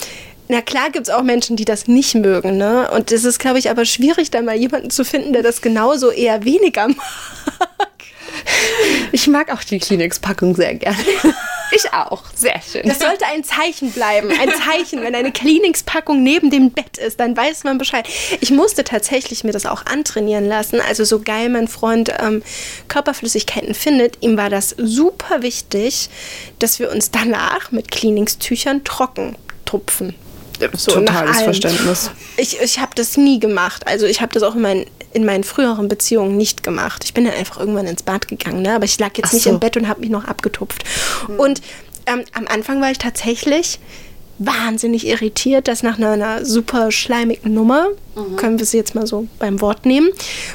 [0.49, 2.91] Na klar gibt es auch Menschen, die das nicht mögen, ne?
[2.93, 6.11] Und es ist, glaube ich, aber schwierig, da mal jemanden zu finden, der das genauso
[6.11, 6.97] eher weniger mag.
[9.13, 10.99] Ich mag auch die Kleenex-Packung sehr gerne.
[11.73, 12.23] Ich auch.
[12.35, 12.83] Sehr schön.
[12.87, 14.31] Das sollte ein Zeichen bleiben.
[14.31, 15.03] Ein Zeichen.
[15.03, 18.09] Wenn eine Kleenex-Packung neben dem Bett ist, dann weiß man Bescheid.
[18.41, 20.81] Ich musste tatsächlich mir das auch antrainieren lassen.
[20.81, 22.43] Also so geil mein Freund ähm,
[22.89, 26.09] Körperflüssigkeiten findet, ihm war das super wichtig,
[26.61, 30.15] dass wir uns danach mit Kleenex-Tüchern trocken tupfen.
[30.77, 31.42] So, Totales.
[31.42, 32.11] Verständnis.
[32.37, 33.87] Ich, ich habe das nie gemacht.
[33.87, 37.05] Also ich habe das auch in meinen, in meinen früheren Beziehungen nicht gemacht.
[37.05, 38.75] Ich bin dann einfach irgendwann ins Bad gegangen, ne?
[38.75, 39.51] aber ich lag jetzt Ach nicht so.
[39.51, 40.85] im Bett und habe mich noch abgetupft.
[41.37, 41.61] Und
[42.07, 43.79] ähm, am Anfang war ich tatsächlich
[44.38, 47.88] wahnsinnig irritiert, dass nach einer, super schleimigen Nummer,
[48.37, 50.09] können wir sie jetzt mal so beim Wort nehmen,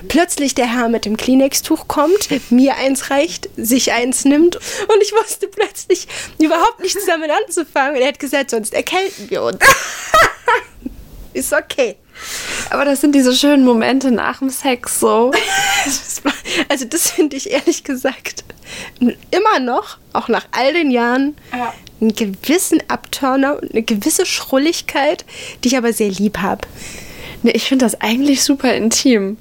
[0.08, 5.13] plötzlich der Herr mit dem Kleenex-Tuch kommt, mir eins reicht, sich eins nimmt und ich
[5.13, 6.08] wusste plötzlich
[6.39, 7.96] überhaupt nichts damit anzufangen.
[7.96, 9.60] Und er hat gesagt, sonst erkälten wir uns.
[11.34, 11.98] Ist okay.
[12.70, 15.32] Aber das sind diese schönen Momente nach dem Sex so.
[16.68, 18.44] Also das finde ich ehrlich gesagt
[19.32, 21.36] immer noch, auch nach all den Jahren,
[22.00, 25.26] einen gewissen Abturner und eine gewisse Schrulligkeit,
[25.64, 26.68] die ich aber sehr lieb habe.
[27.44, 29.38] Nee, ich finde das eigentlich super intim.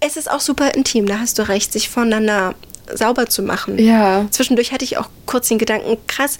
[0.00, 2.54] Es ist auch super intim, da hast du recht, sich voneinander
[2.92, 3.78] sauber zu machen.
[3.78, 4.26] Ja.
[4.30, 6.38] Zwischendurch hatte ich auch kurz den Gedanken, krass,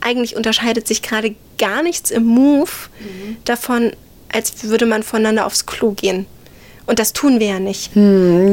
[0.00, 2.70] eigentlich unterscheidet sich gerade gar nichts im Move
[3.44, 3.92] davon,
[4.32, 6.26] als würde man voneinander aufs Klo gehen.
[6.86, 7.94] Und das tun wir ja nicht.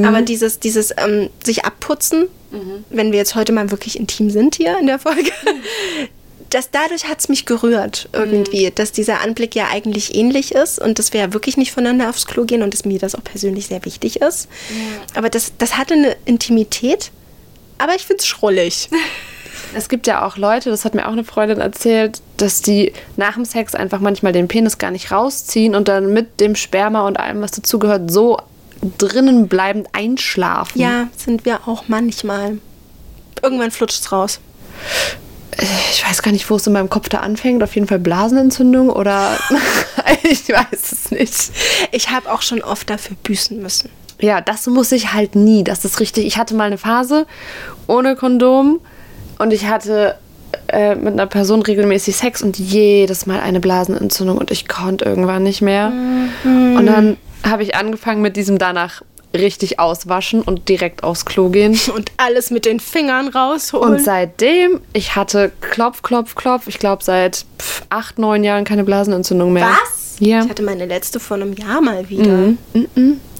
[0.05, 2.27] Aber dieses, dieses ähm, sich abputzen,
[2.89, 5.31] wenn wir jetzt heute mal wirklich intim sind hier in der Folge,
[6.49, 10.99] das dadurch hat es mich gerührt irgendwie, dass dieser Anblick ja eigentlich ähnlich ist und
[10.99, 13.67] dass wir ja wirklich nicht voneinander aufs Klo gehen und dass mir das auch persönlich
[13.67, 14.47] sehr wichtig ist.
[15.15, 17.11] Aber das, das hatte eine Intimität,
[17.77, 18.89] aber ich finde es schrullig.
[19.75, 23.33] Es gibt ja auch Leute, das hat mir auch eine Freundin erzählt, dass die nach
[23.33, 27.19] dem Sex einfach manchmal den Penis gar nicht rausziehen und dann mit dem Sperma und
[27.19, 28.37] allem, was dazugehört, so
[28.97, 30.79] drinnen bleibend einschlafen.
[30.79, 32.57] Ja, sind wir auch manchmal.
[33.41, 34.39] Irgendwann flutscht es raus.
[35.91, 37.63] Ich weiß gar nicht, wo es in meinem Kopf da anfängt.
[37.63, 39.37] Auf jeden Fall Blasenentzündung oder
[40.23, 41.51] ich weiß es nicht.
[41.91, 43.89] Ich habe auch schon oft dafür büßen müssen.
[44.19, 45.63] Ja, das muss ich halt nie.
[45.63, 46.25] Das ist richtig.
[46.25, 47.25] Ich hatte mal eine Phase
[47.87, 48.79] ohne Kondom
[49.39, 50.15] und ich hatte
[50.67, 55.43] äh, mit einer Person regelmäßig Sex und jedes Mal eine Blasenentzündung und ich konnte irgendwann
[55.43, 55.91] nicht mehr.
[56.43, 59.01] Und dann habe ich angefangen mit diesem danach
[59.33, 61.77] richtig auswaschen und direkt aufs Klo gehen.
[61.95, 63.95] Und alles mit den Fingern rausholen.
[63.95, 68.83] Und seitdem, ich hatte Klopf, Klopf, Klopf, ich glaube seit pff, acht, neun Jahren keine
[68.83, 69.67] Blasenentzündung mehr.
[69.67, 70.15] Was?
[70.19, 70.43] Ja.
[70.43, 72.53] Ich hatte meine letzte vor einem Jahr mal wieder.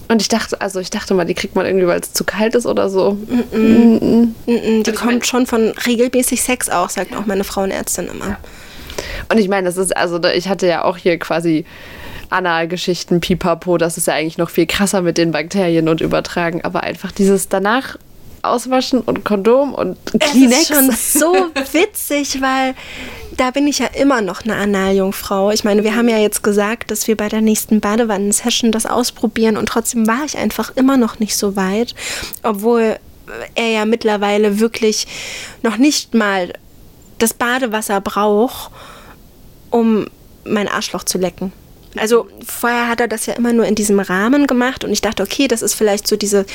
[0.07, 2.55] Und ich dachte, also ich dachte mal, die kriegt man irgendwie, weil es zu kalt
[2.55, 3.17] ist oder so.
[3.51, 8.37] Mm, Die kommt schon von regelmäßig Sex auch, sagt auch meine Frauenärztin immer.
[9.31, 11.65] Und ich meine, das ist, also ich hatte ja auch hier quasi
[12.29, 16.83] Analgeschichten, Pipapo, das ist ja eigentlich noch viel krasser mit den Bakterien und Übertragen, aber
[16.83, 17.97] einfach dieses danach
[18.47, 20.69] auswaschen und Kondom und Kleenex.
[20.69, 21.33] Es ist schon so
[21.71, 22.75] witzig, weil
[23.37, 25.51] da bin ich ja immer noch eine Analjungfrau.
[25.51, 29.57] Ich meine, wir haben ja jetzt gesagt, dass wir bei der nächsten Badewannen-Session das ausprobieren
[29.57, 31.95] und trotzdem war ich einfach immer noch nicht so weit,
[32.43, 32.97] obwohl
[33.55, 35.07] er ja mittlerweile wirklich
[35.63, 36.53] noch nicht mal
[37.17, 38.71] das Badewasser braucht,
[39.71, 40.07] um
[40.43, 41.51] mein Arschloch zu lecken.
[41.97, 45.23] Also vorher hat er das ja immer nur in diesem Rahmen gemacht und ich dachte,
[45.23, 46.45] okay, das ist vielleicht so diese,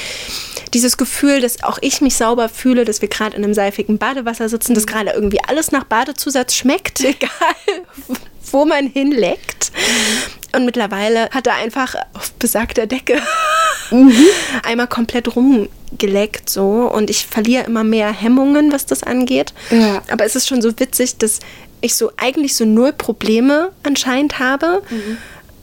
[0.74, 4.48] dieses Gefühl, dass auch ich mich sauber fühle, dass wir gerade in einem seifigen Badewasser
[4.48, 7.30] sitzen, dass gerade irgendwie alles nach Badezusatz schmeckt, egal
[8.52, 9.70] wo man hinleckt.
[10.52, 13.20] Und mittlerweile hat er einfach auf besagter Decke
[14.64, 19.52] einmal komplett rumgeleckt so und ich verliere immer mehr Hemmungen, was das angeht.
[19.70, 20.02] Ja.
[20.10, 21.38] Aber es ist schon so witzig, dass
[21.80, 24.82] ich so eigentlich so null Probleme anscheinend habe.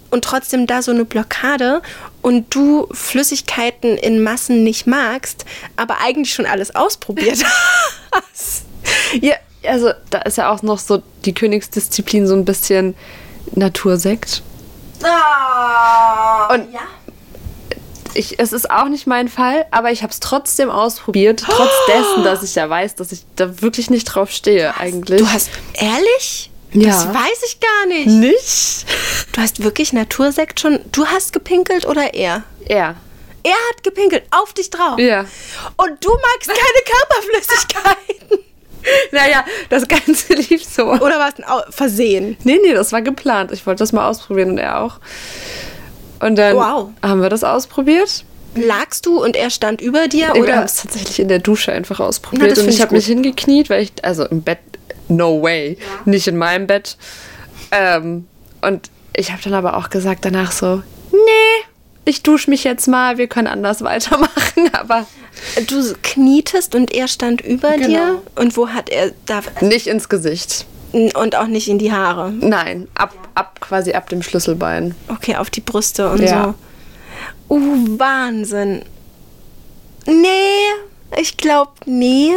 [0.10, 1.82] und trotzdem da so eine Blockade
[2.22, 7.44] und du Flüssigkeiten in Massen nicht magst, aber eigentlich schon alles ausprobiert
[8.12, 8.64] hast.
[9.20, 12.96] Ja, also da ist ja auch noch so die Königsdisziplin so ein bisschen
[13.54, 14.44] Natursekt.
[16.54, 16.82] Und ja.
[18.18, 22.24] Ich, es ist auch nicht mein Fall, aber ich habe es trotzdem ausprobiert, trotz dessen,
[22.24, 25.20] dass ich ja weiß, dass ich da wirklich nicht drauf stehe eigentlich.
[25.20, 26.50] Du hast ehrlich?
[26.74, 26.90] Ja.
[26.90, 28.08] Das weiß ich gar nicht.
[28.08, 28.86] nicht?
[29.32, 30.80] Du hast wirklich Natursekt schon.
[30.92, 32.44] Du hast gepinkelt oder er?
[32.68, 32.96] Ja.
[33.44, 35.00] Er hat gepinkelt auf dich drauf.
[35.00, 35.22] Ja.
[35.78, 38.40] Und du magst keine Körperflüssigkeiten.
[39.12, 40.86] Naja, das Ganze lief so.
[40.86, 42.38] Oder war es ein Versehen?
[42.46, 43.52] Nee, nee, das war geplant.
[43.52, 45.02] Ich wollte das mal ausprobieren und er auch.
[46.20, 46.90] Und dann Wow.
[47.04, 48.24] haben wir das ausprobiert.
[48.56, 50.20] Lagst du und er stand über dir?
[50.20, 50.64] Wir haben Oder?
[50.66, 52.52] es tatsächlich in der Dusche einfach Na, ausprobiert.
[52.52, 54.60] das und ich habe mich hingekniet, weil ich, also im Bett,
[55.10, 56.98] no way, nicht in meinem Bett.
[57.72, 58.26] Ähm,
[58.62, 61.66] und ich habe dann aber auch gesagt danach so, nee,
[62.06, 64.70] ich dusche mich jetzt mal, wir können anders weitermachen.
[64.74, 65.06] Aber
[65.68, 67.88] Du knietest und er stand über Genau.
[67.88, 68.22] dir?
[68.36, 69.42] Und wo hat er da.
[69.62, 70.66] nicht ins Gesicht.
[70.94, 72.32] Und auch nicht in die Haare?
[72.32, 74.96] Nein, ab, ab quasi ab dem Schlüsselbein.
[75.10, 76.56] Okay, auf die Brüste und Ja.
[77.50, 77.56] so.
[77.56, 78.82] Uh, Wahnsinn.
[80.06, 82.32] Nee, ich glaube, nee.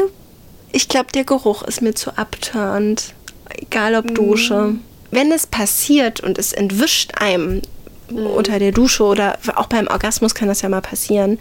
[0.72, 3.14] Ich glaube, der Geruch ist mir zu abturnt.
[3.50, 4.74] Egal ob Dusche.
[5.10, 7.62] Wenn es passiert und es entwischt einem
[8.10, 11.38] unter der Dusche oder auch beim Orgasmus kann das ja mal passieren,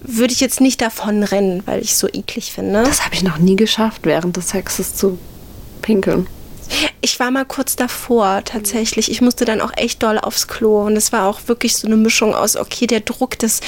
[0.00, 2.82] würde ich jetzt nicht davon rennen, weil ich es so eklig finde.
[2.82, 5.18] Das habe ich noch nie geschafft, während des Sexes zu
[5.82, 6.26] pinkeln.
[7.00, 9.10] Ich war mal kurz davor, tatsächlich.
[9.10, 10.86] Ich musste dann auch echt doll aufs Klo.
[10.86, 13.60] Und es war auch wirklich so eine Mischung aus, okay, der Druck des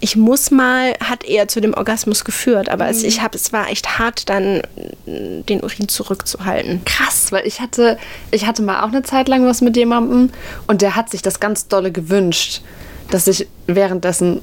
[0.00, 2.68] Ich muss mal, hat eher zu dem Orgasmus geführt.
[2.68, 4.62] Aber es, ich hab, es war echt hart, dann
[5.06, 6.84] äh, den Urin zurückzuhalten.
[6.84, 7.98] Krass, weil ich hatte,
[8.30, 10.30] ich hatte mal auch eine Zeit lang was mit jemandem
[10.66, 12.60] und der hat sich das ganz dolle gewünscht,
[13.10, 14.40] dass ich währenddessen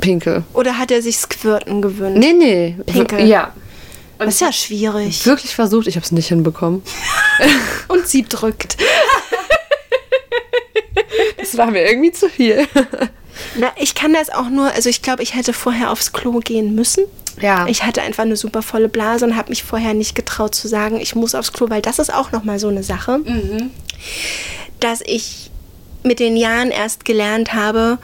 [0.00, 0.44] pinkel.
[0.52, 2.18] Oder hat er sich Squirten gewünscht?
[2.18, 2.76] Nee, nee.
[2.86, 3.26] Pinkel.
[3.26, 3.52] Ja.
[4.26, 5.24] Das ist ja schwierig.
[5.26, 6.82] Wirklich versucht, ich habe es nicht hinbekommen.
[7.88, 8.76] Und sie drückt.
[11.36, 12.66] Das war mir irgendwie zu viel.
[13.56, 16.74] Na, ich kann das auch nur, also ich glaube, ich hätte vorher aufs Klo gehen
[16.74, 17.04] müssen.
[17.40, 17.66] Ja.
[17.66, 21.00] Ich hatte einfach eine super volle Blase und habe mich vorher nicht getraut zu sagen,
[21.00, 23.70] ich muss aufs Klo, weil das ist auch nochmal so eine Sache, Mhm.
[24.78, 25.50] dass ich
[26.04, 27.98] mit den Jahren erst gelernt habe,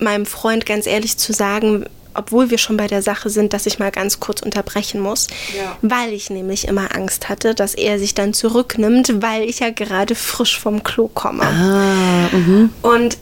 [0.00, 1.86] meinem Freund ganz ehrlich zu sagen,
[2.18, 5.76] obwohl wir schon bei der Sache sind, dass ich mal ganz kurz unterbrechen muss, Ja.
[5.82, 10.14] weil ich nämlich immer Angst hatte, dass er sich dann zurücknimmt, weil ich ja gerade
[10.14, 11.44] frisch vom Klo komme.
[11.44, 12.70] Ah, mhm.
[12.82, 13.18] Und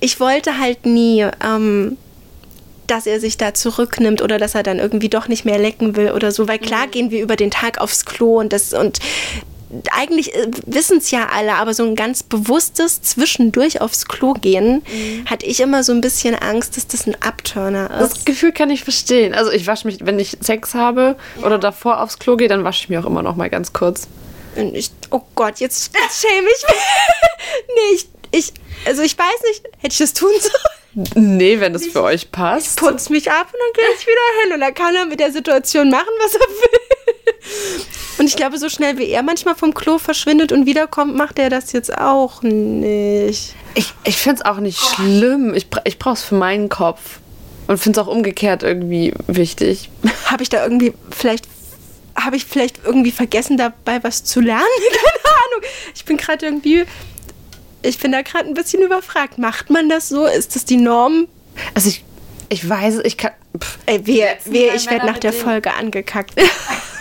[0.00, 1.96] ich wollte halt nie, ähm,
[2.86, 6.10] dass er sich da zurücknimmt oder dass er dann irgendwie doch nicht mehr lecken will
[6.10, 8.98] oder so, weil klar gehen wir über den Tag aufs Klo und das und
[9.92, 10.32] eigentlich
[10.66, 14.82] wissen es ja alle, aber so ein ganz bewusstes zwischendurch aufs Klo gehen,
[15.26, 18.14] hatte ich immer so ein bisschen Angst, dass das ein Abturner ist.
[18.14, 19.34] Das Gefühl kann ich verstehen.
[19.34, 22.84] Also ich wasche mich, wenn ich Sex habe oder davor aufs Klo gehe, dann wasche
[22.84, 24.08] ich mich auch immer noch mal ganz kurz.
[24.56, 26.80] Und ich, oh Gott, jetzt, schäme ich mich.
[27.68, 28.52] nee, ich, ich,
[28.86, 31.38] also ich weiß nicht, hätte ich das tun sollen?
[31.38, 32.80] Nee, wenn es für euch passt.
[32.80, 35.30] putzt mich ab und dann gehe ich wieder hin und dann kann er mit der
[35.30, 37.86] Situation machen, was er will.
[38.20, 41.48] Und ich glaube, so schnell wie er manchmal vom Klo verschwindet und wiederkommt, macht er
[41.48, 43.54] das jetzt auch nicht.
[43.74, 45.54] Ich, ich finde es auch nicht schlimm.
[45.54, 47.20] Ich, ich brauche es für meinen Kopf.
[47.66, 49.88] Und finde es auch umgekehrt irgendwie wichtig.
[50.26, 51.48] Habe ich da irgendwie vielleicht
[52.14, 54.60] habe ich vielleicht irgendwie vergessen dabei was zu lernen?
[54.92, 55.70] Keine Ahnung.
[55.94, 56.84] Ich bin gerade irgendwie
[57.80, 59.38] ich bin da gerade ein bisschen überfragt.
[59.38, 60.26] Macht man das so?
[60.26, 61.26] Ist das die Norm?
[61.72, 62.04] Also ich,
[62.50, 63.30] ich weiß, es, ich kann.
[63.58, 63.78] Pff.
[63.86, 66.34] Ey, wehe, wehe ich werde nach der Folge angekackt.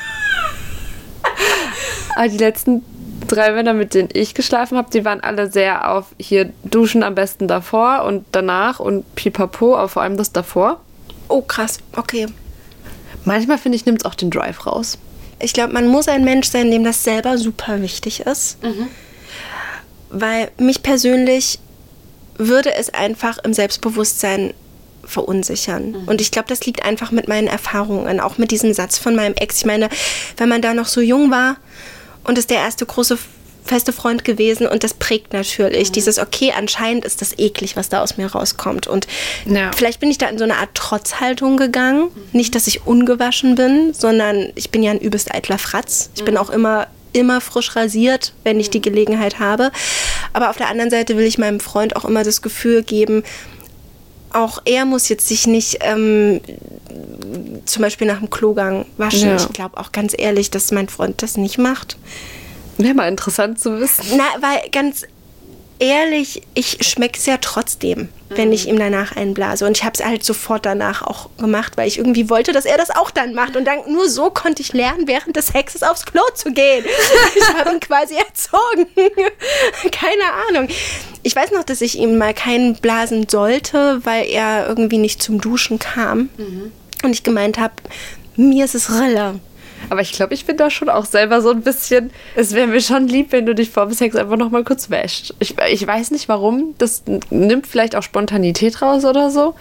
[2.16, 2.84] Aber die letzten
[3.28, 7.16] drei Männer, mit denen ich geschlafen habe, die waren alle sehr auf hier duschen am
[7.16, 10.80] besten davor und danach und pipapo, aber vor allem das davor.
[11.28, 11.80] Oh, krass.
[11.96, 12.28] Okay.
[13.26, 14.98] Manchmal finde ich, nimmt es auch den Drive raus.
[15.40, 18.58] Ich glaube, man muss ein Mensch sein, dem das selber super wichtig ist.
[20.10, 21.60] Weil mich persönlich
[22.38, 24.54] würde es einfach im Selbstbewusstsein
[25.04, 25.96] verunsichern.
[26.08, 29.36] Und ich glaube, das liegt einfach mit meinen Erfahrungen, auch mit diesem Satz von meinem
[29.36, 29.60] Ex.
[29.60, 29.90] Ich meine,
[30.38, 31.58] wenn man da noch so jung war
[32.24, 33.18] und ist der erste große
[33.66, 38.02] feste Freund gewesen und das prägt natürlich dieses, okay, anscheinend ist das eklig, was da
[38.02, 38.88] aus mir rauskommt.
[38.88, 39.06] Und
[39.46, 39.70] Ja.
[39.76, 42.10] vielleicht bin ich da in so eine Art Trotzhaltung gegangen.
[42.34, 46.10] Nicht, dass ich ungewaschen bin, sondern ich bin ja ein übelst eitler Fratz.
[46.16, 49.72] Ich bin auch immer immer frisch rasiert, wenn ich die Gelegenheit habe.
[50.32, 53.24] Aber auf der anderen Seite will ich meinem Freund auch immer das Gefühl geben,
[54.32, 56.42] auch er muss jetzt sich nicht ähm,
[57.66, 59.30] zum Beispiel nach dem Klogang waschen.
[59.30, 59.36] Ja.
[59.36, 61.98] Ich glaube auch ganz ehrlich, dass mein Freund das nicht macht.
[62.78, 64.06] Wäre mal interessant zu wissen.
[64.18, 65.06] Na, weil ganz
[65.80, 69.66] ehrlich, ich schmecke es ja trotzdem, wenn ich ihm danach einblase.
[69.66, 72.78] Und ich habe es halt sofort danach auch gemacht, weil ich irgendwie wollte, dass er
[72.78, 73.56] das auch dann macht.
[73.56, 76.86] Und dann nur so konnte ich lernen, während des Hexes aufs Klo zu gehen.
[77.36, 78.88] Ich habe ihn quasi erzogen.
[79.92, 80.68] Keine Ahnung.
[81.24, 85.40] Ich weiß noch, dass ich ihm mal keinen blasen sollte, weil er irgendwie nicht zum
[85.40, 86.30] Duschen kam.
[87.04, 87.74] Und ich gemeint habe,
[88.36, 89.40] mir ist es Rille.
[89.90, 92.12] Aber ich glaube, ich bin da schon auch selber so ein bisschen.
[92.36, 94.90] Es wäre mir schon lieb, wenn du dich vor dem Sex einfach noch mal kurz
[94.90, 95.34] wäscht.
[95.40, 96.76] Ich, ich weiß nicht warum.
[96.78, 99.56] Das nimmt vielleicht auch Spontanität raus oder so.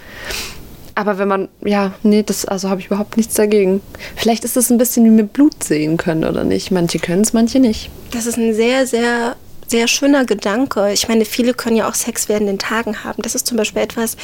[0.94, 3.80] Aber wenn man, ja, nee, das, also habe ich überhaupt nichts dagegen.
[4.16, 6.72] Vielleicht ist es ein bisschen wie mit Blut sehen können oder nicht.
[6.72, 7.88] Manche können es, manche nicht.
[8.10, 9.36] Das ist ein sehr, sehr,
[9.68, 10.90] sehr schöner Gedanke.
[10.92, 13.22] Ich meine, viele können ja auch Sex während den Tagen haben.
[13.22, 14.16] Das ist zum Beispiel etwas,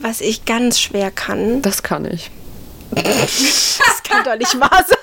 [0.00, 1.62] was ich ganz schwer kann.
[1.62, 2.30] Das kann ich.
[2.96, 4.96] Das kann doch nicht wahr sein.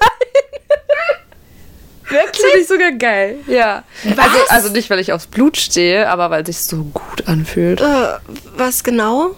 [2.09, 2.41] Wirklich?
[2.45, 3.37] Finde ich sogar geil.
[3.47, 3.83] Ja.
[4.17, 7.81] Also, also nicht, weil ich aufs Blut stehe, aber weil sich so gut anfühlt.
[7.81, 8.17] Äh,
[8.57, 9.31] was genau?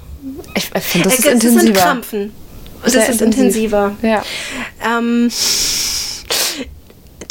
[0.55, 1.79] Ich, ich finde, das Äh, ist sind intensiver.
[1.81, 2.33] Krampfen.
[2.83, 3.73] Das Sehr ist intensiv.
[3.73, 3.95] intensiver.
[4.01, 4.23] Ja.
[4.83, 5.31] Ähm,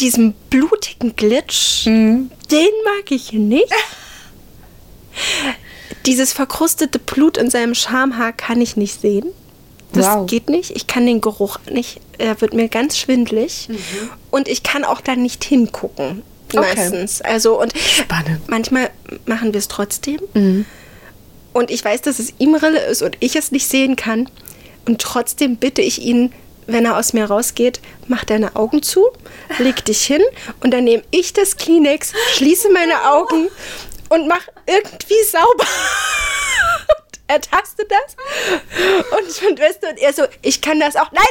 [0.00, 2.30] diesen blutigen Glitch, Mhm.
[2.50, 3.72] den mag ich nicht.
[6.06, 9.26] Dieses verkrustete Blut in seinem Schamhaar kann ich nicht sehen.
[9.94, 10.26] Das Wow.
[10.26, 10.70] geht nicht.
[10.72, 12.00] Ich kann den Geruch nicht.
[12.18, 13.68] Er wird mir ganz schwindlig.
[14.30, 16.16] Und ich kann auch da nicht hingucken.
[16.52, 16.58] Mhm.
[16.58, 16.74] Okay.
[16.76, 17.20] Meistens.
[17.22, 18.40] Also, und Spannend.
[18.48, 18.90] manchmal
[19.26, 20.20] machen wir es trotzdem.
[20.34, 20.66] Mhm.
[21.52, 24.28] Und ich weiß, dass es ihm Rille ist und ich es nicht sehen kann.
[24.86, 26.32] Und trotzdem bitte ich ihn,
[26.66, 29.04] wenn er aus mir rausgeht, mach deine Augen zu,
[29.58, 30.22] leg dich hin
[30.62, 33.48] und dann nehme ich das Kleenex, schließe meine Augen
[34.08, 35.64] und mach irgendwie sauber.
[37.26, 38.16] Er tastet das
[39.18, 41.10] und, du, und er so, ich kann das auch.
[41.12, 41.24] Nein,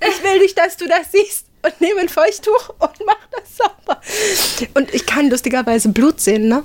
[0.00, 1.46] ich will nicht, dass du das siehst.
[1.62, 4.00] Und nehme ein Feuchttuch und mach das sauber.
[4.74, 6.62] Und ich kann lustigerweise Blut sehen, ne?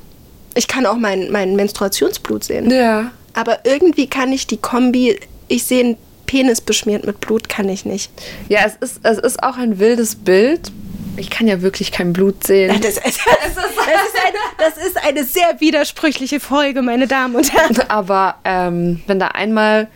[0.54, 2.70] Ich kann auch mein, mein Menstruationsblut sehen.
[2.70, 3.12] Ja.
[3.34, 7.86] Aber irgendwie kann ich die Kombi, ich sehe einen Penis beschmiert mit Blut, kann ich
[7.86, 8.12] nicht.
[8.48, 10.72] Ja, es ist, es ist auch ein wildes Bild.
[11.18, 12.80] Ich kann ja wirklich kein Blut sehen.
[12.82, 17.78] Das, ist, das, ist, eine, das ist eine sehr widersprüchliche Folge, meine Damen und Herren.
[17.90, 19.88] Aber ähm, wenn da einmal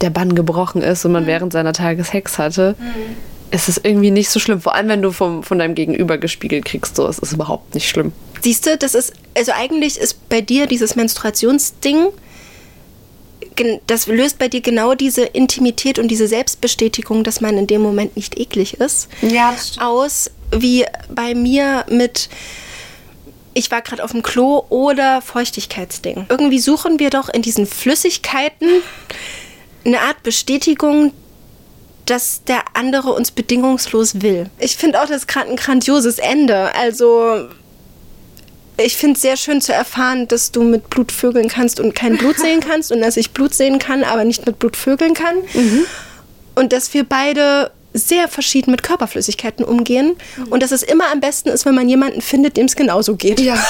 [0.00, 2.74] der Bann gebrochen ist und man während seiner Tage Sex hatte,
[3.52, 4.60] ist es irgendwie nicht so schlimm.
[4.60, 7.88] Vor allem, wenn du vom, von deinem Gegenüber gespiegelt kriegst, so, es ist überhaupt nicht
[7.88, 8.12] schlimm.
[8.40, 12.08] Siehst du, das ist, also eigentlich ist bei dir dieses Menstruationsding,
[13.86, 18.16] das löst bei dir genau diese Intimität und diese Selbstbestätigung, dass man in dem Moment
[18.16, 22.28] nicht eklig ist, Ja, aus, wie bei mir mit
[23.54, 26.26] ich war gerade auf dem Klo oder Feuchtigkeitsding.
[26.28, 28.68] Irgendwie suchen wir doch in diesen Flüssigkeiten
[29.84, 31.12] eine Art Bestätigung,
[32.06, 34.48] dass der andere uns bedingungslos will.
[34.58, 36.74] Ich finde auch, das ist gerade ein grandioses Ende.
[36.74, 37.48] Also
[38.84, 42.16] ich finde es sehr schön zu erfahren, dass du mit Blut vögeln kannst und kein
[42.16, 45.36] Blut sehen kannst und dass ich Blut sehen kann, aber nicht mit Blut vögeln kann.
[46.54, 50.16] Und dass wir beide sehr verschieden mit Körperflüssigkeiten umgehen
[50.50, 53.40] und dass es immer am besten ist, wenn man jemanden findet, dem es genauso geht.
[53.40, 53.54] Ja.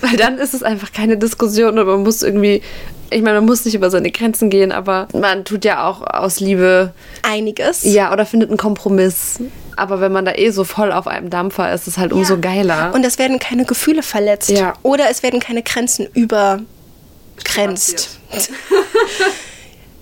[0.00, 2.62] Weil dann ist es einfach keine Diskussion und man muss irgendwie,
[3.10, 6.40] ich meine, man muss nicht über seine Grenzen gehen, aber man tut ja auch aus
[6.40, 7.82] Liebe, Einiges.
[7.84, 9.40] ja, oder findet einen Kompromiss.
[9.76, 12.38] Aber wenn man da eh so voll auf einem Dampfer ist, ist es halt umso
[12.38, 12.92] geiler.
[12.94, 14.50] Und es werden keine Gefühle verletzt.
[14.50, 14.74] Ja.
[14.82, 18.18] Oder es werden keine Grenzen übergrenzt.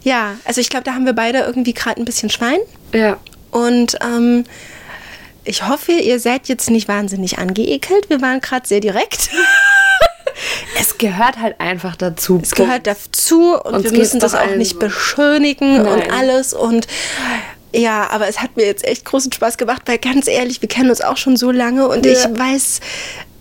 [0.03, 2.59] ja, also ich glaube, da haben wir beide irgendwie gerade ein bisschen Schwein.
[2.93, 3.19] ja.
[3.53, 4.45] Und ähm,
[5.45, 8.11] ich hoffe, ihr seid jetzt nicht wahnsinnig angeekelt.
[8.11, 9.31] Wir waren gerade sehr direkt.
[10.79, 12.41] Es gehört halt einfach dazu.
[12.43, 16.11] Es gehört dazu und Uns wir müssen das auch nicht beschönigen und Nein.
[16.11, 16.53] alles.
[16.55, 16.87] Und
[17.73, 20.91] ja, aber es hat mir jetzt echt großen Spaß gemacht, weil ganz ehrlich, wir kennen
[20.91, 22.13] uns auch schon so lange und Ja.
[22.13, 22.81] ich weiß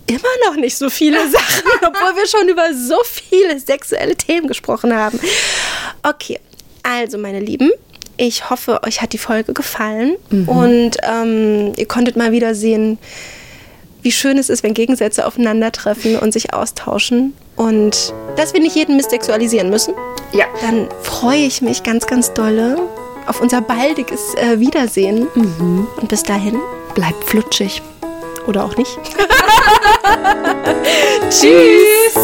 [0.08, 4.94] immer noch nicht so viele Sachen, obwohl wir schon über so viele sexuelle Themen gesprochen
[4.94, 5.18] haben.
[6.02, 6.38] Okay,
[6.82, 7.70] also meine Lieben.
[8.18, 12.98] Ich hoffe, euch hat die Folge gefallen und ähm, ihr konntet mal wieder sehen,
[14.06, 18.96] wie schön es ist, wenn Gegensätze aufeinandertreffen und sich austauschen und dass wir nicht jeden
[18.96, 19.94] Mist sexualisieren müssen.
[20.30, 20.44] Ja.
[20.60, 22.78] Dann freue ich mich ganz, ganz dolle
[23.26, 25.26] auf unser baldiges äh, Wiedersehen.
[25.34, 26.60] Und bis dahin,
[26.94, 27.82] bleibt flutschig.
[28.46, 28.96] Oder auch nicht.
[31.30, 32.14] Tschüss.